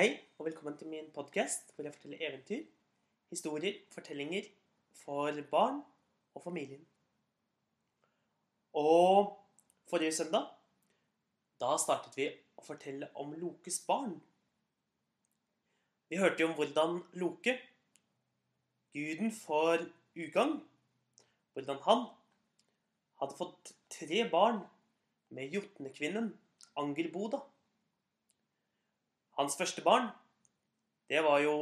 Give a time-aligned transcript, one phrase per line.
[0.00, 2.60] Hei, og velkommen til min podkast hvor jeg forteller eventyr,
[3.28, 4.46] historier, fortellinger
[4.96, 5.82] for barn
[6.34, 6.86] og familien.
[8.72, 9.36] Og
[9.90, 10.46] forrige søndag,
[11.60, 14.16] da startet vi å fortelle om Lokes barn.
[16.08, 17.58] Vi hørte jo om hvordan Loke,
[18.96, 19.84] guden for
[20.16, 20.62] ugagn,
[21.52, 22.08] hvordan han
[23.20, 24.64] hadde fått tre barn
[25.28, 26.32] med jotnekvinnen
[26.80, 27.44] Angerboda.
[29.40, 30.10] Hans første barn,
[31.08, 31.54] det var jo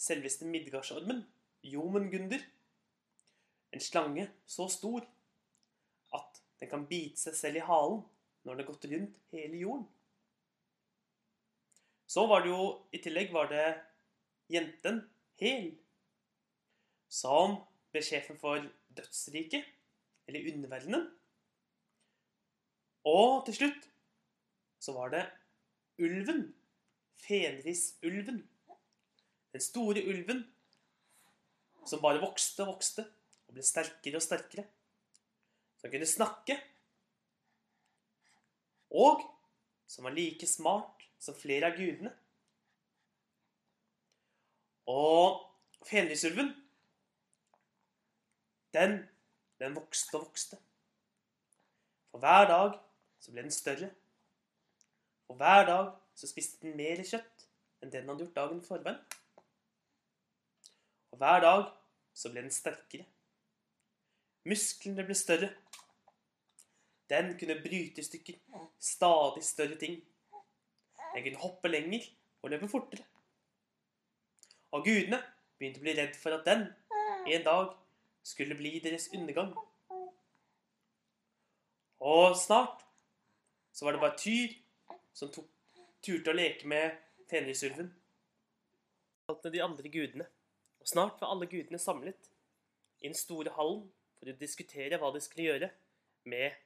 [0.00, 1.18] selveste Midgardsormen,
[1.62, 2.40] Jomungunder.
[3.76, 5.04] En slange så stor
[6.16, 7.98] at den kan bite seg selv i halen
[8.40, 9.84] når den har gått rundt hele jorden.
[12.08, 13.66] Så var det jo i tillegg var det
[14.48, 15.02] jenten
[15.42, 15.74] Hel,
[17.12, 17.58] som
[17.92, 18.64] ble sjefen for
[18.96, 19.68] dødsriket,
[20.24, 21.04] eller underverdenen.
[23.12, 23.86] Og til slutt
[24.80, 25.26] så var det
[26.00, 26.48] ulven,
[27.26, 28.42] Fenrisulven.
[29.52, 30.44] Den store ulven
[31.86, 33.04] som bare vokste og vokste
[33.48, 34.64] og ble sterkere og sterkere.
[35.80, 36.56] Som kunne snakke.
[38.90, 39.22] Og
[39.90, 42.12] som var like smart som flere av gudene.
[44.90, 45.46] Og
[45.86, 46.50] Fenrisulven,
[48.74, 48.98] den,
[49.58, 50.58] den vokste og vokste.
[52.10, 52.76] For hver dag
[53.22, 53.90] så ble den større.
[55.30, 55.90] Og hver dag
[56.20, 57.46] så spiste den mer kjøtt
[57.80, 58.98] enn det den hadde gjort dagen forveien.
[61.10, 61.62] Og hver dag
[62.12, 63.06] så ble den sterkere.
[64.48, 65.48] Musklene ble større.
[67.10, 68.36] Den kunne bryte i stykker
[68.78, 69.96] stadig større ting.
[71.14, 72.04] Den kunne hoppe lenger
[72.42, 73.06] og løpe fortere.
[74.76, 75.18] Og gudene
[75.58, 76.68] begynte å bli redd for at den
[77.30, 77.72] en dag
[78.22, 79.50] skulle bli deres undergang.
[82.00, 82.84] Og snart
[83.72, 84.54] så var det bare Tyr
[85.16, 85.48] som tok,
[86.04, 86.96] turte å leke med
[87.30, 87.90] Fenrisulven.
[89.28, 90.26] Kalte de andre gudene.
[90.80, 92.30] Og snart var alle gudene samlet
[93.00, 93.84] i den store hallen
[94.18, 95.70] for å diskutere hva de skulle gjøre
[96.28, 96.56] med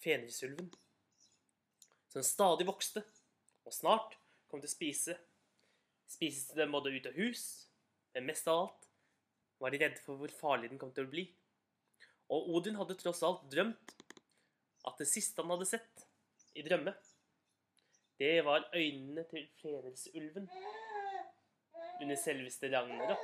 [0.00, 0.70] Fenrisulven.
[2.10, 3.04] Som stadig vokste,
[3.68, 4.16] og snart
[4.50, 5.16] kom til å spise.
[6.10, 7.44] Spiste dem både ut av hus,
[8.16, 8.88] men mest av alt
[9.60, 11.28] var de redde for hvor farlig den kom til å bli.
[12.32, 13.94] Og Odin hadde tross alt drømt
[14.88, 16.06] at det siste han hadde sett
[16.56, 16.94] i drømme,
[18.20, 20.50] det var øynene til Fenrisulven
[22.02, 23.18] under selveste Ragnarok.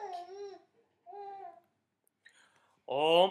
[2.87, 3.31] Og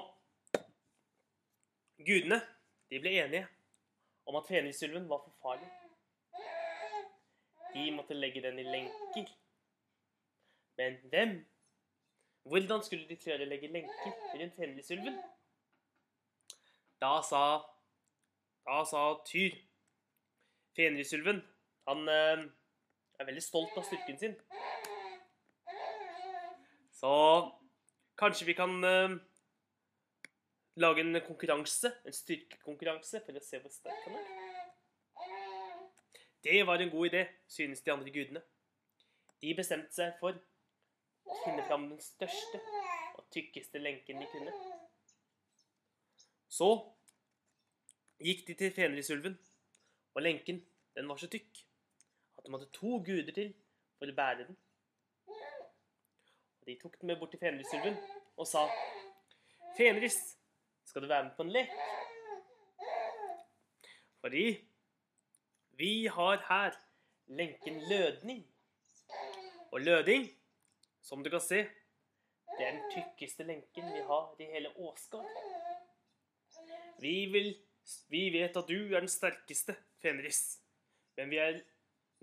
[1.97, 2.41] gudene
[2.89, 3.47] de ble enige
[4.25, 5.71] om at Fenrisulven var for farlig.
[7.73, 9.33] De måtte legge den i lenker.
[10.77, 11.45] Men hvem?
[12.43, 15.17] Hvordan skulle de klare å legge lenker rundt Fenrisulven?
[17.01, 17.41] Da sa
[18.65, 19.57] Da sa Tyr
[20.75, 21.41] Fenrisulven
[21.89, 22.45] han eh,
[23.19, 24.35] er veldig stolt av styrken sin.
[26.95, 27.11] Så
[28.19, 29.17] kanskje vi kan eh,
[30.81, 34.33] lage en konkurranse, en styrkekonkurranse, for å se hvor sterk han er.
[36.45, 38.41] Det var en god idé, synes de andre gudene.
[39.41, 40.37] De bestemte seg for
[41.25, 42.61] å finne fram den største
[43.15, 44.53] og tykkeste lenken de kunne.
[46.49, 46.69] Så
[48.21, 49.39] gikk de til Fenrisulven,
[50.15, 50.61] og lenken
[50.95, 51.65] den var så tykk
[52.45, 53.53] de hadde to guder til
[53.97, 54.57] for å bære den.
[56.65, 57.97] De tok den med bort til Fenrisulven
[58.37, 58.63] og sa
[59.77, 60.17] Fenris,
[60.85, 61.73] skal du være med på en lek?
[64.23, 64.45] Fordi
[65.77, 66.77] vi har her
[67.27, 68.45] lenken Lødning.
[69.71, 70.29] Og Løding,
[71.01, 71.65] som du kan se,
[72.57, 75.29] det er den tykkeste lenken vi har i hele Åsgard.
[77.01, 77.15] Vi,
[78.09, 80.61] vi vet at du er den sterkeste, Fenris.
[81.17, 81.59] Men vi er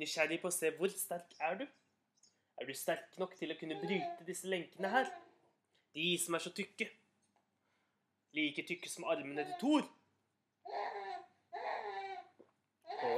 [0.02, 1.66] nysgjerrig på å se hvor sterk er du?
[2.60, 5.08] Er du sterk nok til å kunne bryte disse lenkene her?
[5.96, 6.88] De som er så tykke.
[8.36, 9.88] Like tykke som armene til Thor.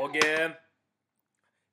[0.00, 0.54] Og eh,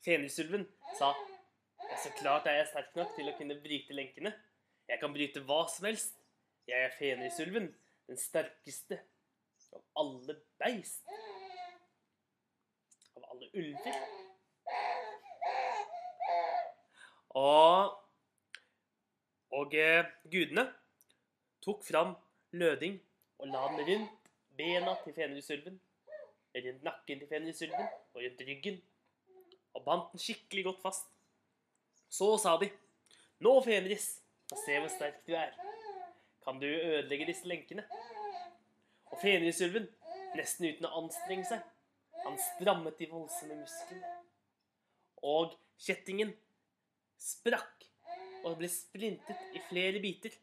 [0.04, 0.66] Fenrisulven
[0.98, 4.34] sa ja, så klart er jeg sterk nok til å kunne bryte lenkene.
[4.90, 6.18] Jeg kan bryte hva som helst.
[6.68, 7.72] Jeg er Fenrisulven,
[8.08, 9.00] den sterkeste
[9.74, 11.08] av alle beist.
[13.16, 14.31] Av alle ulver.
[17.38, 17.94] Og,
[19.56, 20.66] og eh, gudene
[21.64, 22.16] tok fram
[22.52, 22.98] løding
[23.40, 25.80] og la den rundt bena til Fenrisulven,
[26.56, 28.82] rundt nakken til Fenrisulven og rundt ryggen,
[29.74, 31.08] og bandt den skikkelig godt fast.
[32.10, 32.70] Så sa de,
[33.40, 35.52] 'Nå, Fenris, og se hvor sterk du er.
[36.44, 37.88] Kan du ødelegge disse lenkene?'
[39.06, 39.88] Og Fenrisulven,
[40.36, 41.64] nesten uten å anstrenge seg,
[42.26, 44.12] han strammet de voldsomme musklene.
[45.24, 46.36] Og kjettingen
[47.22, 47.88] sprakk
[48.48, 50.34] og ble splintet i flere biter.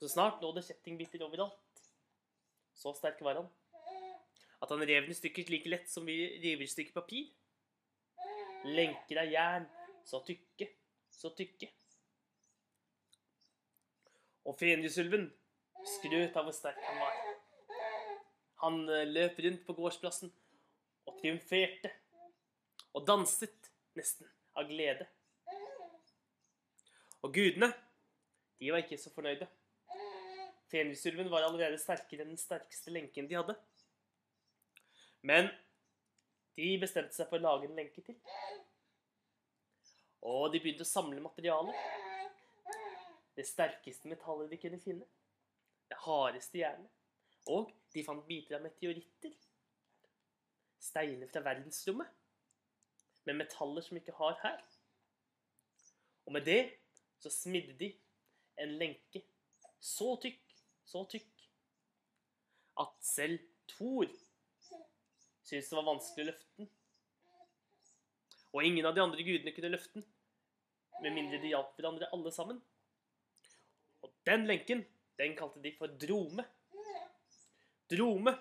[0.00, 1.82] Så snart lå det kjettingbiter overalt.
[2.72, 3.50] Så sterk var han
[4.60, 7.28] at han rev den i stykker like lett som vi river i stykker papir.
[8.68, 9.66] Lenker av jern,
[10.04, 10.68] så tykke,
[11.08, 11.70] så tykke.
[14.44, 15.30] Og Fenrisulven
[15.96, 17.22] skrøt av hvor sterk han var.
[18.64, 20.32] Han eh, løp rundt på gårdsplassen
[21.08, 21.92] og triumferte.
[22.92, 25.06] Og danset nesten av glede.
[27.22, 27.72] Og gudene,
[28.60, 29.48] de var ikke så fornøyde.
[30.70, 33.56] Fenrisulven var allerede sterkere enn den sterkeste lenken de hadde.
[35.26, 35.50] Men
[36.56, 38.16] de bestemte seg for å lage en lenke til.
[40.30, 41.76] Og de begynte å samle materialer.
[43.36, 45.06] Det sterkeste metallet de kunne finne.
[45.90, 46.90] Det hardeste jernet.
[47.50, 49.32] Og de fant biter av meteoritter.
[50.80, 52.10] Steiner fra verdensrommet.
[53.26, 54.60] Med metaller som vi ikke har her.
[56.28, 56.60] Og med det
[57.20, 57.90] så smidde de
[58.60, 59.22] en lenke
[59.80, 60.42] så tykk,
[60.84, 61.46] så tykk,
[62.80, 63.40] at selv
[63.70, 64.08] Thor
[65.46, 66.70] syntes det var vanskelig å løfte den.
[68.50, 70.06] Og ingen av de andre gudene kunne løfte den,
[71.00, 72.58] med mindre de hjalp hverandre alle sammen.
[74.04, 74.82] Og den lenken,
[75.20, 76.44] den kalte de for drome.
[77.90, 78.34] Drome,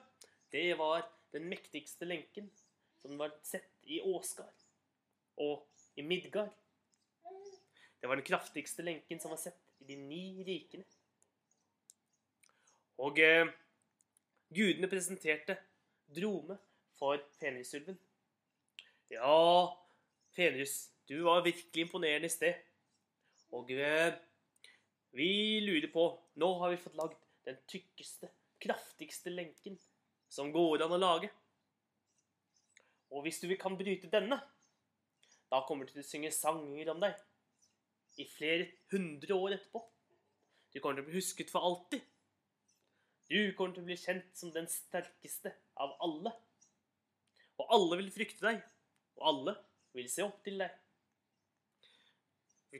[0.51, 2.49] det var den mektigste lenken
[2.99, 4.65] som var sett i Åsgard
[5.39, 5.63] og
[5.95, 6.51] i Midgard.
[7.99, 10.85] Det var den kraftigste lenken som var sett i de ni rikene.
[12.99, 13.47] Og eh,
[14.55, 15.57] gudene presenterte
[16.15, 16.57] Drome
[16.99, 17.99] for Fenrisulven.
[19.11, 19.75] Ja,
[20.35, 22.59] Fenris, du var virkelig imponerende i sted.
[23.55, 24.13] Og eh,
[25.11, 26.05] vi lurer på
[26.39, 27.17] Nå har vi fått lagd
[27.47, 28.29] den tykkeste,
[28.61, 29.79] kraftigste lenken
[30.29, 31.31] som går an å lage.
[33.09, 34.37] Og hvis du kan bryte denne,
[35.49, 37.17] da kommer du til å synge sanger om deg
[38.17, 39.81] i flere hundre år etterpå.
[40.73, 42.03] Du kommer til å bli husket for alltid.
[43.29, 46.33] Du kommer til å bli kjent som den sterkeste av alle.
[47.59, 48.61] Og alle vil frykte deg,
[49.19, 49.55] og alle
[49.97, 50.73] vil se opp til deg.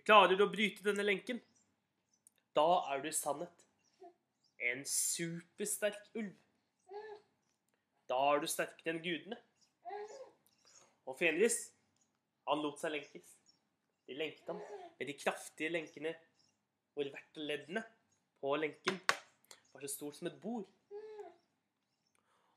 [0.05, 1.41] Klarer du å bryte denne lenken,
[2.57, 3.65] da er du sannhet
[4.69, 6.35] en supersterk ulv.
[8.09, 9.37] Da er du sterkere enn gudene.
[11.09, 11.59] Og Fenris,
[12.49, 13.35] han lot seg lenkes.
[14.09, 14.61] De lenket ham
[14.99, 16.11] med de kraftige lenkene
[16.93, 17.83] hvor hvert leddene
[18.41, 18.99] på lenken
[19.71, 20.67] var så stort som et bord.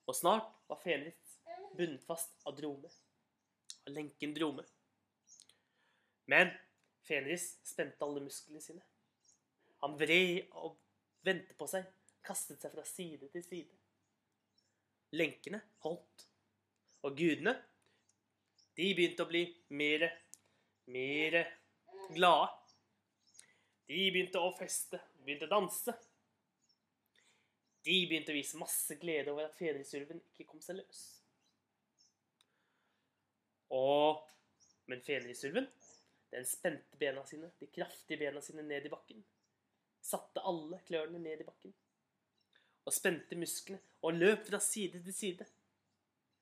[0.07, 1.37] Og snart var Fenris
[1.77, 2.91] bundet fast av drome.
[3.87, 4.65] Av lenken drome.
[6.27, 6.51] Men
[7.07, 8.83] Fenris spente alle musklene sine.
[9.83, 10.77] Han vred og
[11.27, 11.87] vendte på seg,
[12.27, 13.81] kastet seg fra side til side.
[15.15, 16.29] Lenkene holdt.
[17.03, 17.57] Og gudene,
[18.79, 19.43] de begynte å bli
[19.75, 20.13] mere,
[20.91, 21.43] mere
[22.11, 22.51] glade.
[23.87, 25.95] De begynte å feste, begynte å danse.
[27.83, 31.03] De begynte å vise masse glede over at Fenrisulven ikke kom seg løs.
[33.73, 34.21] Og,
[34.91, 35.67] men fenrisulven,
[36.33, 39.23] den spente bena sine, de kraftige bena sine ned i bakken.
[40.03, 41.73] Satte alle klørne ned i bakken.
[42.85, 45.47] Og spente musklene og løp fra side til side.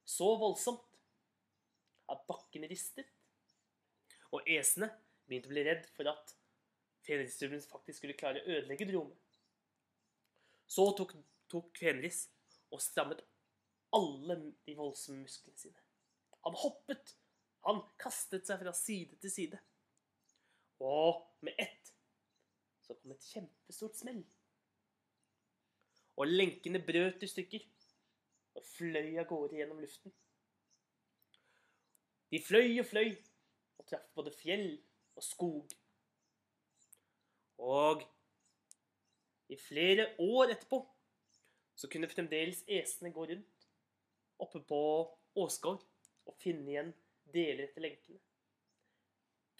[0.04, 0.86] Så voldsomt
[2.10, 3.06] at bakken ristet.
[4.34, 4.90] Og esene
[5.30, 6.34] begynte å bli redd for at
[7.06, 9.16] Fenrisulven faktisk skulle klare å ødelegge Drome.
[10.70, 11.14] Så tok,
[11.50, 12.26] tok Fenris
[12.70, 13.22] og strammet
[13.96, 15.86] alle de voldsomme musklene sine.
[16.44, 17.14] Han hoppet
[17.66, 19.58] han kastet seg fra side til side.
[20.80, 21.90] Og med ett
[22.86, 24.22] så kom et kjempestort smell.
[26.20, 27.66] Og lenkene brøt i stykker
[28.56, 30.12] og fløy av gårde gjennom luften.
[32.30, 34.68] De fløy og fløy og traff både fjell
[35.20, 35.76] og skog.
[37.60, 38.02] Og
[39.52, 40.80] i flere år etterpå
[41.76, 43.68] så kunne fremdeles esene gå rundt
[44.40, 44.80] oppe på
[45.40, 45.82] Åsgård
[46.26, 46.92] og finne igjen
[47.34, 48.20] deler etter lenkene.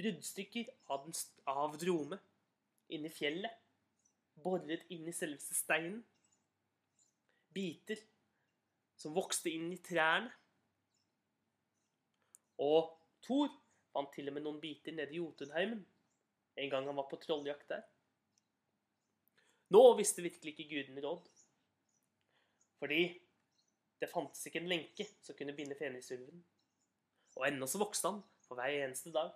[0.01, 1.09] Bruddstykker av,
[1.53, 2.17] av drome
[2.91, 3.53] inni fjellet,
[4.41, 6.01] boret inn i selveste steinen.
[7.53, 8.01] Biter
[9.01, 10.31] som vokste inn i trærne.
[12.61, 12.89] Og
[13.25, 13.51] Thor
[13.95, 15.83] fant til og med noen biter nede i Jotunheimen
[16.61, 17.83] en gang han var på trolljakt der.
[19.71, 21.29] Nå visste virkelig ikke gudene råd.
[22.81, 23.03] Fordi
[24.01, 26.43] det fantes ikke en lenke som kunne binde Fenrisulven.
[27.37, 29.31] Og ennå så vokste han for hver eneste dag.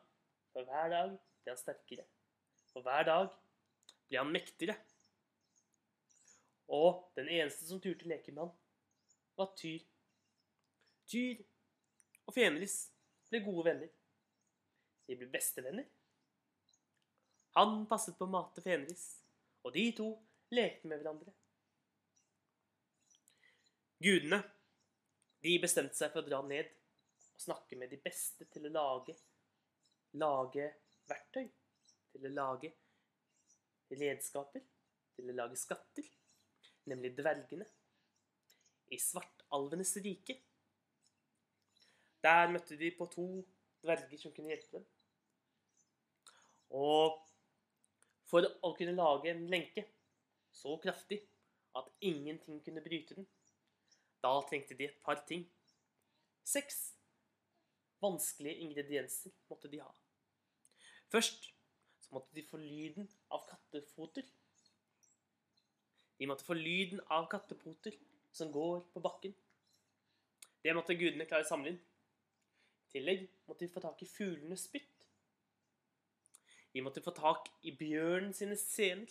[0.52, 2.06] For hver dag ble han sterkere.
[2.72, 3.30] For hver dag
[4.08, 4.76] ble han mektigere.
[6.74, 8.54] Og den eneste som turte leke med han,
[9.36, 9.84] var Tyr.
[11.10, 11.42] Tyr
[12.24, 12.78] og Fenris
[13.28, 13.92] ble gode venner.
[15.06, 15.86] De ble bestevenner.
[17.54, 19.04] Han passet på mate Fenris,
[19.62, 20.08] og de to
[20.54, 21.34] lekte med hverandre.
[24.04, 24.40] Gudene,
[25.44, 26.72] de bestemte seg for å dra ned
[27.34, 29.14] og snakke med de beste til å lage,
[30.20, 30.66] lage
[31.08, 31.46] verktøy,
[32.12, 32.72] til å lage
[33.94, 34.64] redskaper,
[35.14, 36.10] til å lage skatter,
[36.90, 37.66] nemlig dvergene,
[38.92, 40.36] i svartalvenes rike.
[42.24, 43.28] Der møtte de på to
[43.84, 44.86] dverger som kunne hjelpe dem.
[46.74, 47.20] Og
[48.26, 49.84] for å kunne lage en lenke
[50.54, 51.20] så kraftig
[51.78, 53.26] at ingenting kunne bryte den,
[54.22, 55.44] da trengte de et par ting.
[56.44, 56.94] Seks
[58.02, 59.90] vanskelige ingredienser måtte de ha.
[61.12, 61.50] Først
[62.04, 64.26] så måtte de få lyden av kattefoter.
[66.18, 67.96] De måtte få lyden av kattepoter
[68.34, 69.34] som går på bakken.
[70.64, 71.80] Det måtte gudene klare å samle inn.
[72.84, 74.93] I tillegg måtte de få tak i fuglenes spytt.
[76.74, 79.10] De måtte få tak i bjørnen sine sener.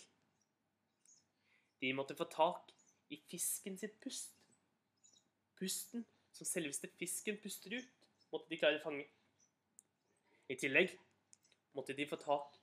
[1.80, 2.74] De måtte få tak
[3.08, 4.34] i fisken sitt pust.
[5.56, 6.04] Pusten
[6.34, 7.88] som selveste fisken puster ut,
[8.32, 9.06] måtte de klare å fange.
[10.52, 10.92] I tillegg
[11.72, 12.58] måtte de få tak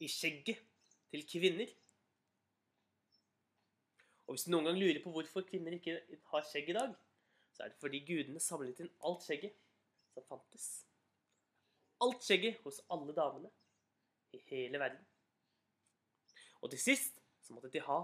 [0.00, 0.62] i skjegget
[1.12, 1.68] til kvinner.
[4.26, 5.98] Og hvis du noen gang lurer på hvorfor kvinner ikke
[6.32, 6.96] har skjegg i dag,
[7.52, 9.60] så er det fordi gudene samlet inn alt skjegget
[10.14, 10.66] som fantes.
[12.00, 13.52] Alt skjegget hos alle damene
[14.32, 15.02] i hele verden.
[16.62, 18.00] Og til sist så måtte de ha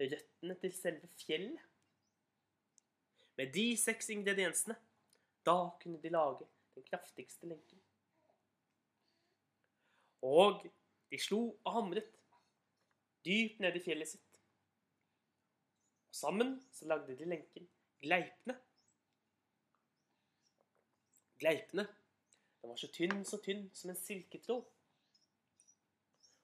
[0.00, 1.66] røttene til selve fjellet.
[3.38, 4.76] Med de seks ingrediensene,
[5.46, 7.80] da kunne de lage den kraftigste lenken.
[10.22, 10.66] Og
[11.10, 12.10] de slo og hamret
[13.24, 14.40] dypt ned i fjellet sitt.
[16.10, 17.68] Og sammen så lagde de lenken
[18.00, 18.56] Gleipne.
[21.40, 21.86] Gleipne
[22.60, 24.64] den var så tynn, så tynn som en silketråd.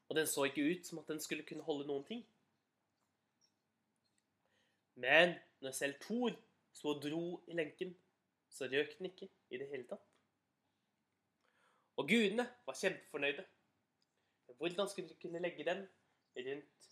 [0.08, 2.22] Og den så ikke ut som at den skulle kunne holde noen ting.
[4.94, 6.36] Men når selv Thor
[6.72, 7.96] så dro i lenken,
[8.48, 10.04] så røk den ikke i det hele tatt.
[11.96, 13.44] Og gudene var kjempefornøyde.
[14.56, 15.82] Hvordan skulle de kunne legge den
[16.36, 16.88] rundt,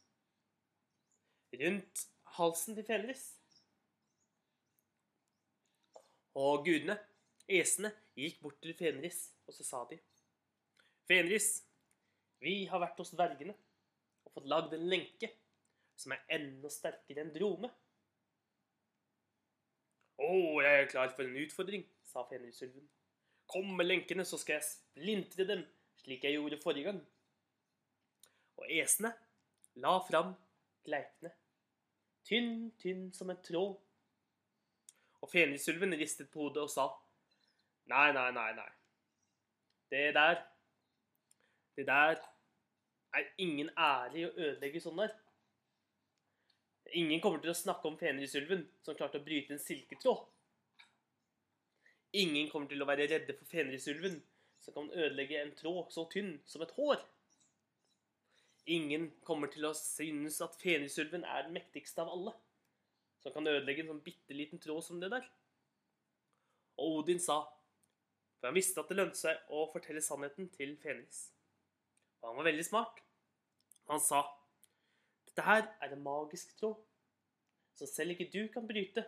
[1.62, 2.06] rundt
[2.36, 3.24] halsen til Fenris?
[6.34, 6.98] Og gudene,
[7.48, 10.00] esene, gikk bort til Fenris, og så sa de
[11.06, 11.62] Fenris,
[12.44, 13.54] vi har vært hos dvergene
[14.24, 15.30] og fått lagd en lenke
[15.98, 17.70] som er enda sterkere enn drome.
[20.14, 20.30] Å,
[20.62, 22.86] jeg er klar for en utfordring, sa Fenrisulven.
[23.50, 25.64] Kom med lenkene, så skal jeg splintre dem,
[26.00, 27.00] slik jeg gjorde forrige gang.
[28.60, 29.10] Og esene
[29.82, 30.32] la fram
[30.86, 31.32] gleipene,
[32.28, 33.74] tynn, tynn som en tråd.
[35.24, 36.88] Og Fenrisulven ristet på hodet og sa,
[37.90, 38.70] nei, nei, nei, nei.
[39.90, 40.40] Det der,
[41.76, 42.22] det der
[43.14, 45.14] er ingen ære i å ødelegge sånn der.
[46.94, 50.22] Ingen kommer til å snakke om Fenrisulven som klarte å bryte en silketråd.
[52.14, 54.20] Ingen kommer til å være redde for Fenrisulven
[54.62, 57.02] som kan ødelegge en tråd så tynn som et hår.
[58.70, 62.32] Ingen kommer til å synes at Fenrisulven er den mektigste av alle,
[63.20, 65.26] som kan ødelegge en sånn bitte liten tråd som det der.
[66.80, 67.42] Og Odin sa,
[68.38, 71.33] for han visste at det lønte seg å fortelle sannheten til Fenris.
[72.24, 73.02] Og han var veldig smart.
[73.92, 74.24] Han sa
[75.28, 76.78] dette her er en magisk tråd
[77.76, 79.02] som selv ikke du kan bryte.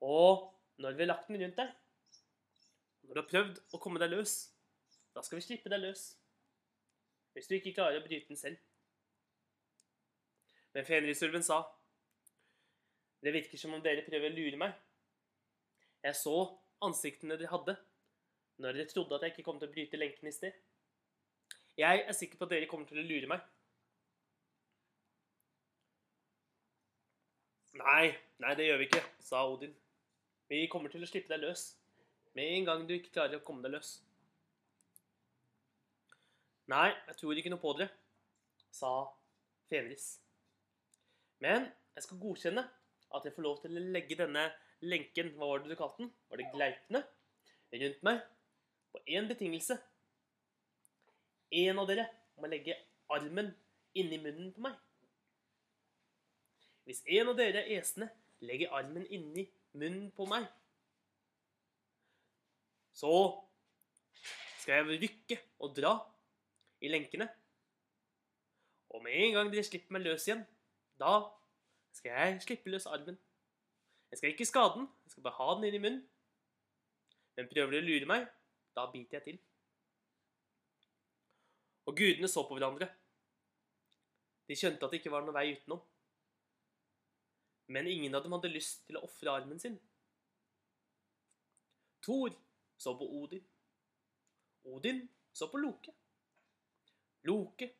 [0.00, 0.46] Og
[0.80, 1.72] når vi har lagt den rundt deg,
[3.02, 4.36] når du har prøvd å komme deg løs,
[5.12, 6.06] da skal vi slippe deg løs.
[7.34, 8.62] Hvis du ikke klarer å bryte den selv.
[10.72, 11.60] Men Fenrisulven sa
[13.24, 14.72] det virker som om dere prøver å lure meg.
[16.06, 16.38] Jeg så
[16.86, 17.76] ansiktene dere hadde
[18.62, 20.54] når dere trodde at jeg ikke kom til å bryte lenken i sted.
[21.76, 23.42] Jeg er sikker på at dere kommer til å lure meg.
[27.76, 29.74] Nei, nei, det gjør vi ikke, sa Odin.
[30.48, 31.68] Vi kommer til å slippe deg løs
[32.36, 33.98] med en gang du ikke klarer å komme deg løs.
[36.72, 37.92] Nei, jeg tror ikke noe på dere,
[38.74, 38.92] sa
[39.70, 40.06] Fenris.
[41.44, 42.64] Men jeg skal godkjenne
[43.16, 44.48] at jeg får lov til å legge denne
[44.84, 46.10] lenken, hva var det du kalte den?
[46.30, 47.04] Var det gleipene?
[47.76, 48.24] Rundt meg
[48.96, 49.76] på én betingelse.
[51.52, 52.06] En av dere
[52.40, 52.76] må legge
[53.12, 53.52] armen
[53.96, 54.76] inni munnen på meg.
[56.86, 58.08] Hvis en av dere esene
[58.46, 60.46] legger armen inni munnen på meg,
[62.96, 63.12] så
[64.62, 65.92] skal jeg rykke og dra
[66.80, 67.28] i lenkene.
[68.94, 70.46] Og med en gang dere slipper meg løs igjen,
[70.96, 71.18] da
[71.92, 73.18] skal jeg slippe løs armen.
[74.10, 76.02] Jeg skal ikke skade den, jeg skal bare ha den inn i munnen.
[77.36, 78.28] Men prøver dere å lure meg,
[78.76, 79.42] da biter jeg til.
[81.86, 82.88] Og gudene så på hverandre.
[84.46, 85.82] De skjønte at det ikke var noen vei utenom.
[87.74, 89.78] Men ingen av dem hadde lyst til å ofre armen sin.
[92.06, 92.34] Thor
[92.78, 93.42] så på Odin.
[94.70, 95.00] Odin
[95.34, 95.94] så på Loke.
[97.26, 97.70] Loke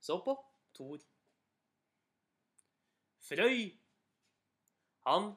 [0.00, 0.36] så på
[0.76, 1.02] Thor.
[3.24, 3.72] Frøy,
[5.08, 5.30] han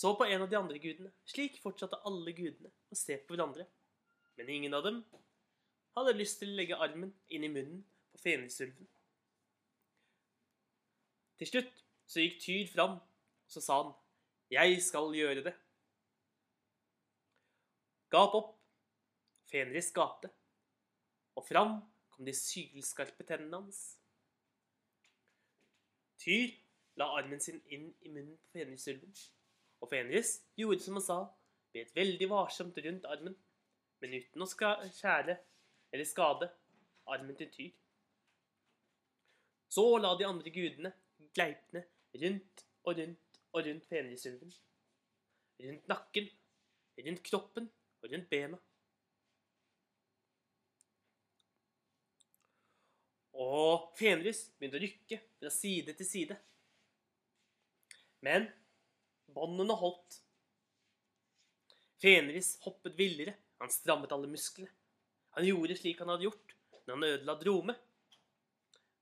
[0.00, 1.10] så på en av de andre gudene.
[1.28, 3.66] Slik fortsatte alle gudene å se på hverandre.
[4.38, 5.02] Men ingen av dem
[5.96, 8.88] hadde lyst til å legge armen inn i munnen på fenrisulven.
[11.40, 13.92] Til slutt så gikk Tyr fram, og så sa han,
[14.50, 15.58] 'Jeg skal gjøre det'.
[18.10, 18.56] Gap opp.
[19.50, 20.30] Fenris gapte,
[21.34, 21.80] og fram
[22.10, 23.98] kom de sylskarpe tennene hans.
[26.22, 26.52] Tyr
[27.00, 29.14] la armen sin inn i munnen på Fenrisulven,
[29.80, 31.18] og Fenris gjorde som han sa,
[31.74, 33.36] bet veldig varsomt rundt armen,
[34.00, 35.36] men uten å skjære
[35.90, 36.50] eller skade
[37.10, 37.70] armen til Tyr.
[39.70, 40.90] Så la de andre gudene
[41.34, 41.84] gleipne
[42.22, 44.52] rundt og rundt og rundt Fenrisulven.
[45.60, 46.26] Rundt nakken,
[47.06, 47.68] rundt kroppen
[48.00, 48.58] og rundt bena.
[53.40, 56.36] Og Fenris begynte å rykke fra side til side.
[58.26, 58.50] Men
[59.34, 60.20] båndene holdt.
[62.00, 63.36] Fenris hoppet villere.
[63.60, 64.70] Han strammet alle musklene.
[65.36, 66.54] Han gjorde slik han hadde gjort
[66.86, 67.76] når han ødela Drome.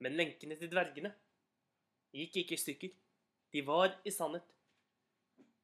[0.02, 1.12] Men lenkene til dvergene
[2.14, 2.94] gikk ikke i stykker.
[3.52, 4.54] De var i sannhet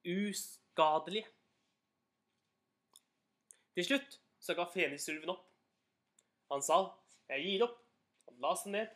[0.04, 1.26] uskadelige.
[3.75, 5.47] Til slutt så ga Fenisulven opp.
[6.52, 6.94] Han sa,
[7.28, 7.80] 'Jeg gir opp'.
[8.28, 8.88] Han la seg ned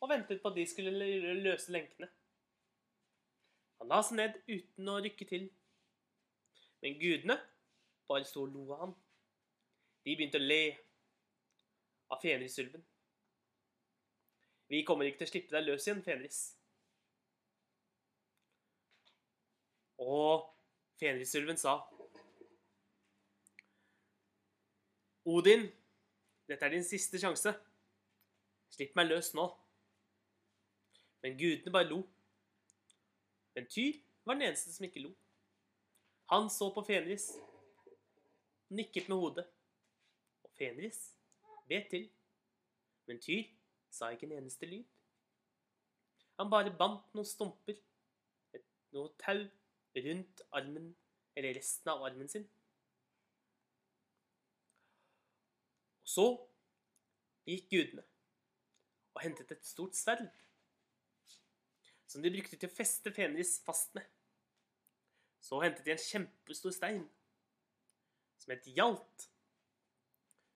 [0.00, 0.90] og ventet på at de skulle
[1.42, 2.08] løse lenkene.
[3.80, 5.46] Han la seg ned uten å rykke til.
[6.82, 7.36] Men gudene
[8.08, 8.92] bare sto og lo av ham.
[10.06, 10.60] De begynte å le
[12.14, 12.84] av Fenrisulven.
[14.70, 16.40] Vi kommer ikke til å slippe deg løs igjen, Fenris.
[20.02, 20.46] Og
[21.00, 21.78] Fenrisulven sa
[25.26, 25.64] Odin,
[26.46, 27.50] dette er din siste sjanse.
[28.70, 29.46] Slipp meg løs nå.
[31.24, 32.04] Men gudene bare lo.
[33.56, 35.14] Men Tyr var den eneste som ikke lo.
[36.28, 37.30] Han så på Fenris,
[38.68, 39.46] nikket med hodet.
[40.44, 41.14] Og Fenris
[41.68, 42.10] bet til.
[43.06, 43.48] Men Tyr
[43.90, 44.84] sa ikke en eneste lyd.
[46.36, 47.78] Han bare bandt noen stumper,
[48.92, 49.46] noe tau,
[49.96, 50.90] rundt armen,
[51.36, 52.44] eller resten av armen sin.
[56.04, 56.26] Og så
[57.48, 58.04] gikk gudene
[59.16, 60.28] og hentet et stort sverd,
[62.16, 64.04] som de brukte til å feste Fenris fast med.
[65.44, 67.02] Så hentet de en kjempestor stein,
[68.40, 69.26] som het Hjalt,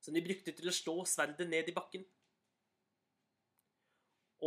[0.00, 2.06] som de brukte til å slå sverdet ned i bakken.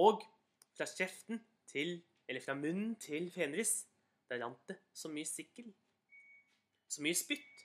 [0.01, 0.25] Og
[0.73, 1.37] fra kjeften
[1.69, 3.83] til, eller fra munnen til Fenris,
[4.25, 5.69] der rant det så mye sikkel,
[6.89, 7.63] så mye spytt,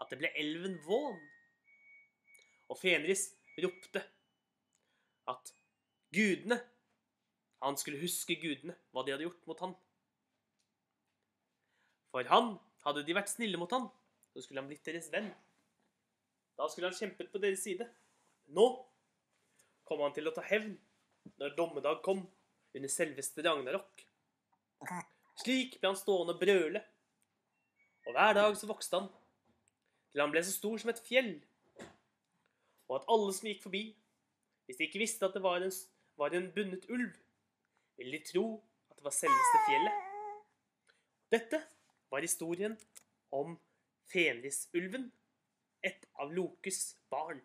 [0.00, 1.20] at det ble elven Vån.
[2.72, 3.28] Og Fenris
[3.60, 4.06] ropte
[5.28, 5.54] at
[6.16, 6.62] gudene
[7.64, 9.74] Han skulle huske gudene, hva de hadde gjort mot han.
[12.12, 12.54] For han,
[12.86, 13.88] hadde de vært snille mot han,
[14.32, 15.28] så skulle han blitt deres venn.
[16.58, 17.86] Da skulle han kjempet på deres side.
[18.54, 18.66] Nå
[19.88, 20.76] kom han til å ta hevn
[21.38, 22.24] når dommedag kom,
[22.76, 24.02] under selveste Ragnarok.
[25.40, 26.82] Slik ble han stående og brøle,
[28.06, 29.08] og hver dag så vokste han,
[30.12, 31.32] til han ble så stor som et fjell,
[32.88, 33.82] og at alle som gikk forbi,
[34.66, 35.72] hvis de ikke visste at det var en,
[36.20, 37.16] var en bundet ulv,
[37.98, 38.44] ville de tro
[38.90, 40.04] at det var selveste fjellet.
[41.34, 41.60] Dette
[42.10, 42.78] var historien
[43.34, 43.58] om
[44.08, 45.10] Fenrisulven,
[45.84, 47.42] et av Lokes barn.